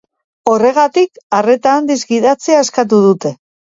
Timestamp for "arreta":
1.41-1.77